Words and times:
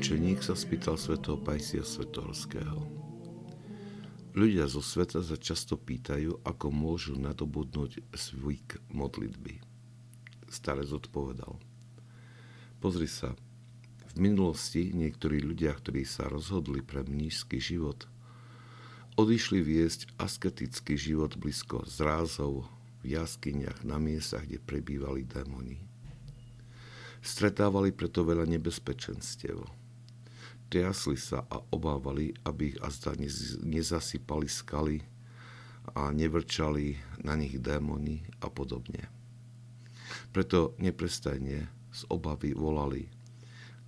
učeník 0.00 0.40
sa 0.40 0.56
spýtal 0.56 0.96
svätého 0.96 1.36
Pajsia 1.36 1.84
Svetohorského. 1.84 2.88
Ľudia 4.32 4.64
zo 4.64 4.80
sveta 4.80 5.20
sa 5.20 5.36
často 5.36 5.76
pýtajú, 5.76 6.40
ako 6.40 6.72
môžu 6.72 7.20
nadobudnúť 7.20 8.08
zvyk 8.08 8.80
modlitby. 8.88 9.60
Starec 10.48 10.88
odpovedal. 10.88 11.60
Pozri 12.80 13.04
sa, 13.12 13.36
v 14.16 14.16
minulosti 14.16 14.88
niektorí 14.96 15.44
ľudia, 15.44 15.76
ktorí 15.76 16.08
sa 16.08 16.32
rozhodli 16.32 16.80
pre 16.80 17.04
mnížský 17.04 17.60
život, 17.60 18.08
odišli 19.20 19.60
viesť 19.60 20.16
asketický 20.16 20.96
život 20.96 21.36
blízko 21.36 21.84
zrázov, 21.84 22.64
v 23.04 23.20
jaskyniach 23.20 23.84
na 23.84 24.00
miestach, 24.00 24.48
kde 24.48 24.64
prebývali 24.64 25.28
démoni. 25.28 25.76
Stretávali 27.20 27.92
preto 27.92 28.24
veľa 28.24 28.48
nebezpečenstiev. 28.48 29.76
Triasli 30.70 31.18
sa 31.18 31.42
a 31.50 31.58
obávali, 31.74 32.30
aby 32.46 32.70
ich 32.70 32.78
azda 32.78 33.18
nezasypali 33.66 34.46
skaly 34.46 35.02
a 35.98 36.14
nevrčali 36.14 36.94
na 37.26 37.34
nich 37.34 37.58
démoni 37.58 38.22
a 38.38 38.46
podobne. 38.46 39.10
Preto 40.30 40.78
neprestajne 40.78 41.66
z 41.90 42.00
obavy 42.06 42.54
volali 42.54 43.10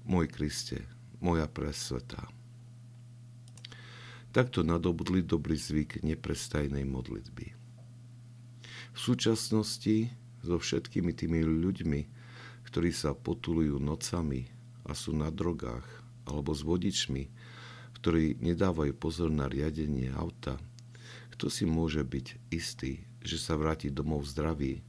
Môj 0.02 0.26
Kriste, 0.26 0.82
moja 1.22 1.46
presvetá. 1.46 2.26
Takto 4.34 4.66
nadobudli 4.66 5.22
dobrý 5.22 5.54
zvyk 5.54 6.02
neprestajnej 6.02 6.82
modlitby. 6.82 7.46
V 8.92 8.98
súčasnosti 8.98 10.10
so 10.42 10.58
všetkými 10.58 11.14
tými 11.14 11.46
ľuďmi, 11.46 12.00
ktorí 12.66 12.90
sa 12.90 13.14
potulujú 13.14 13.78
nocami 13.78 14.50
a 14.82 14.98
sú 14.98 15.14
na 15.14 15.30
drogách, 15.30 16.01
alebo 16.26 16.54
s 16.54 16.62
vodičmi, 16.62 17.28
ktorí 18.02 18.38
nedávajú 18.42 18.92
pozor 18.98 19.30
na 19.30 19.46
riadenie 19.46 20.10
auta, 20.10 20.58
kto 21.34 21.46
si 21.50 21.64
môže 21.66 22.02
byť 22.02 22.26
istý, 22.50 23.06
že 23.22 23.38
sa 23.38 23.54
vráti 23.54 23.90
domov 23.90 24.26
zdraví, 24.26 24.82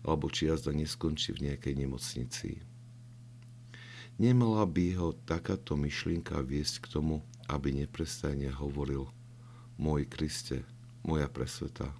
alebo 0.00 0.32
či 0.32 0.48
jazda 0.48 0.72
neskončí 0.72 1.36
v 1.36 1.52
nejakej 1.52 1.74
nemocnici. 1.76 2.64
Nemala 4.16 4.62
by 4.64 4.94
ho 4.96 5.12
takáto 5.26 5.74
myšlienka 5.74 6.38
viesť 6.40 6.86
k 6.86 6.90
tomu, 6.98 7.20
aby 7.50 7.74
neprestajne 7.74 8.48
hovoril 8.54 9.10
Môj 9.74 10.06
Kriste, 10.06 10.62
moja 11.02 11.26
presveta. 11.26 11.90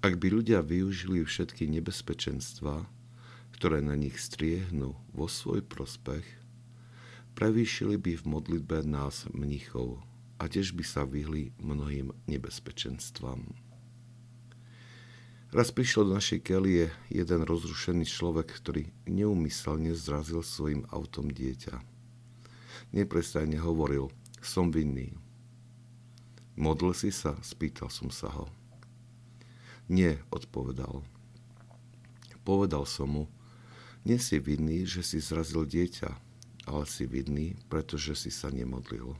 Ak 0.00 0.22
by 0.22 0.38
ľudia 0.38 0.62
využili 0.62 1.26
všetky 1.26 1.66
nebezpečenstva, 1.66 2.86
ktoré 3.58 3.82
na 3.82 3.98
nich 3.98 4.22
striehnú 4.22 4.94
vo 5.10 5.26
svoj 5.26 5.66
prospech, 5.66 6.24
prevýšili 7.36 8.00
by 8.00 8.16
v 8.16 8.24
modlitbe 8.24 8.80
nás 8.88 9.28
mnichov 9.28 10.00
a 10.40 10.48
tiež 10.48 10.72
by 10.72 10.84
sa 10.84 11.04
vyhli 11.04 11.52
mnohým 11.60 12.16
nebezpečenstvám. 12.24 13.44
Raz 15.52 15.70
prišiel 15.70 16.10
do 16.10 16.16
našej 16.16 16.40
kelie 16.42 16.90
jeden 17.12 17.40
rozrušený 17.44 18.08
človek, 18.08 18.50
ktorý 18.50 18.88
neumyselne 19.06 19.94
zrazil 19.94 20.42
svojim 20.42 20.88
autom 20.90 21.30
dieťa. 21.30 21.80
Neprestajne 22.96 23.60
hovoril, 23.60 24.10
som 24.40 24.72
vinný. 24.72 25.14
Modl 26.56 26.96
si 26.96 27.12
sa? 27.12 27.36
Spýtal 27.44 27.92
som 27.92 28.08
sa 28.08 28.32
ho. 28.32 28.48
Nie, 29.86 30.18
odpovedal. 30.34 31.04
Povedal 32.42 32.88
som 32.88 33.08
mu, 33.12 33.24
nie 34.02 34.18
si 34.18 34.42
vinný, 34.42 34.86
že 34.86 35.02
si 35.02 35.22
zrazil 35.22 35.62
dieťa, 35.66 36.25
ale 36.66 36.84
si 36.84 37.06
vinný, 37.06 37.54
pretože 37.70 38.18
si 38.18 38.30
sa 38.34 38.50
nemodlil. 38.50 39.14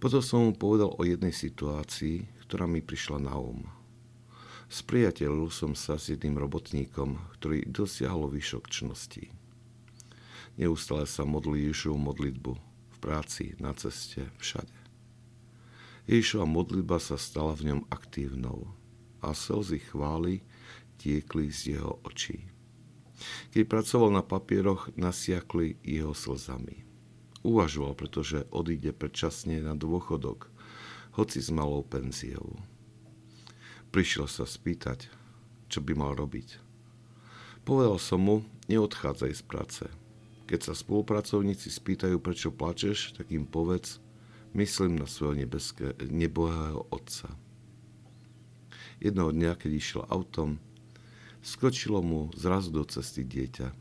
Potom 0.00 0.24
som 0.24 0.48
mu 0.48 0.52
povedal 0.56 0.96
o 0.96 1.02
jednej 1.04 1.30
situácii, 1.30 2.24
ktorá 2.48 2.64
mi 2.64 2.80
prišla 2.80 3.20
na 3.20 3.36
um. 3.36 3.68
Spriateľil 4.72 5.52
som 5.52 5.76
sa 5.76 6.00
s 6.00 6.08
jedným 6.08 6.40
robotníkom, 6.40 7.20
ktorý 7.36 7.68
dosiahol 7.68 8.32
výšok 8.32 8.70
čnosti. 8.72 9.28
Neustále 10.56 11.04
sa 11.04 11.28
modlí 11.28 11.68
Ježišovu 11.68 11.98
modlitbu 12.00 12.52
v 12.90 12.96
práci, 13.02 13.58
na 13.60 13.76
ceste, 13.76 14.24
všade. 14.40 14.72
Ježišova 16.08 16.46
modlitba 16.48 16.96
sa 16.96 17.20
stala 17.20 17.52
v 17.52 17.70
ňom 17.74 17.80
aktívnou 17.92 18.72
a 19.20 19.36
slzy 19.36 19.84
chvály 19.84 20.40
tiekli 20.96 21.52
z 21.52 21.76
jeho 21.76 22.00
očí. 22.06 22.48
Keď 23.52 23.62
pracoval 23.68 24.10
na 24.12 24.24
papieroch, 24.24 24.92
nasiakli 24.96 25.76
jeho 25.84 26.16
slzami. 26.16 26.84
Uvažoval, 27.40 27.96
pretože 27.96 28.44
odíde 28.52 28.92
predčasne 28.92 29.64
na 29.64 29.72
dôchodok, 29.72 30.52
hoci 31.16 31.40
s 31.40 31.48
malou 31.48 31.80
penziou. 31.80 32.60
Prišiel 33.90 34.28
sa 34.30 34.44
spýtať, 34.46 35.08
čo 35.72 35.80
by 35.80 35.92
mal 35.96 36.12
robiť. 36.14 36.60
Povedal 37.64 37.98
som 38.00 38.20
mu, 38.22 38.36
neodchádzaj 38.70 39.32
z 39.34 39.42
práce. 39.44 39.84
Keď 40.50 40.60
sa 40.70 40.74
spolupracovníci 40.74 41.70
spýtajú, 41.70 42.18
prečo 42.18 42.50
plačeš, 42.50 43.14
tak 43.14 43.30
im 43.30 43.46
povedz, 43.46 44.02
myslím 44.54 44.98
na 44.98 45.06
svojho 45.06 45.46
nebeské, 45.46 45.94
nebohého 46.10 46.90
otca. 46.90 47.30
Jednoho 49.00 49.32
dňa, 49.32 49.56
keď 49.56 49.70
išiel 49.70 50.02
autom, 50.10 50.60
Skočilo 51.40 52.04
mu 52.04 52.28
zrazu 52.36 52.68
do 52.68 52.84
cesty 52.84 53.24
dieťa. 53.24 53.72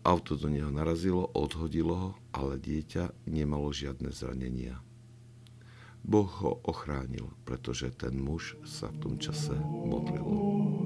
Auto 0.00 0.32
do 0.32 0.48
neho 0.48 0.72
narazilo, 0.72 1.28
odhodilo 1.36 1.94
ho, 1.94 2.10
ale 2.32 2.56
dieťa 2.56 3.28
nemalo 3.28 3.68
žiadne 3.68 4.08
zranenia. 4.08 4.80
Boh 6.00 6.32
ho 6.40 6.64
ochránil, 6.64 7.28
pretože 7.44 7.92
ten 7.92 8.16
muž 8.16 8.56
sa 8.64 8.88
v 8.88 8.96
tom 9.04 9.14
čase 9.20 9.52
modlil. 9.60 10.79